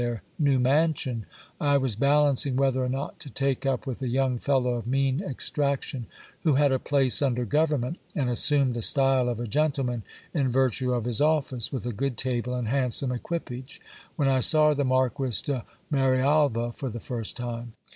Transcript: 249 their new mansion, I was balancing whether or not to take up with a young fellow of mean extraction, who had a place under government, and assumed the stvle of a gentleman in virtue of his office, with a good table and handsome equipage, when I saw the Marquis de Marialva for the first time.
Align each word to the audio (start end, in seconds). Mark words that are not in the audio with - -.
249 0.01 0.23
their 0.33 0.51
new 0.51 0.59
mansion, 0.81 1.25
I 1.59 1.77
was 1.77 1.95
balancing 1.95 2.55
whether 2.55 2.83
or 2.83 2.89
not 2.89 3.19
to 3.19 3.29
take 3.29 3.67
up 3.67 3.85
with 3.85 4.01
a 4.01 4.07
young 4.07 4.39
fellow 4.39 4.73
of 4.73 4.87
mean 4.87 5.21
extraction, 5.23 6.07
who 6.41 6.55
had 6.55 6.71
a 6.71 6.79
place 6.79 7.21
under 7.21 7.45
government, 7.45 7.99
and 8.15 8.27
assumed 8.27 8.73
the 8.73 8.79
stvle 8.79 9.29
of 9.29 9.39
a 9.39 9.45
gentleman 9.45 10.01
in 10.33 10.49
virtue 10.51 10.91
of 10.91 11.05
his 11.05 11.21
office, 11.21 11.71
with 11.71 11.85
a 11.85 11.93
good 11.93 12.17
table 12.17 12.55
and 12.55 12.67
handsome 12.67 13.11
equipage, 13.11 13.79
when 14.15 14.27
I 14.27 14.39
saw 14.39 14.73
the 14.73 14.83
Marquis 14.83 15.39
de 15.43 15.63
Marialva 15.91 16.71
for 16.73 16.89
the 16.89 16.99
first 16.99 17.37
time. 17.37 17.73